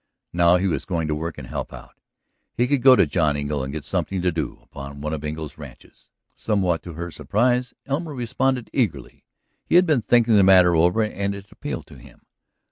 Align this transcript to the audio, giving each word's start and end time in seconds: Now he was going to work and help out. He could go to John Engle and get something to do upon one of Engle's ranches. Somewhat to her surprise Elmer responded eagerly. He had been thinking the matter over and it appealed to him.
Now 0.33 0.55
he 0.55 0.65
was 0.65 0.83
going 0.85 1.07
to 1.09 1.13
work 1.13 1.37
and 1.37 1.45
help 1.45 1.71
out. 1.71 1.93
He 2.57 2.65
could 2.65 2.81
go 2.81 2.95
to 2.95 3.05
John 3.05 3.35
Engle 3.37 3.63
and 3.63 3.71
get 3.71 3.85
something 3.85 4.23
to 4.23 4.31
do 4.31 4.57
upon 4.63 4.99
one 4.99 5.13
of 5.13 5.23
Engle's 5.23 5.59
ranches. 5.59 6.09
Somewhat 6.33 6.81
to 6.81 6.93
her 6.93 7.11
surprise 7.11 7.75
Elmer 7.85 8.15
responded 8.15 8.71
eagerly. 8.73 9.25
He 9.63 9.75
had 9.75 9.85
been 9.85 10.01
thinking 10.01 10.33
the 10.37 10.41
matter 10.41 10.75
over 10.75 11.03
and 11.03 11.35
it 11.35 11.51
appealed 11.51 11.85
to 11.85 11.99
him. 11.99 12.21